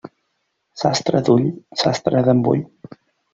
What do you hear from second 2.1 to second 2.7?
d'embull.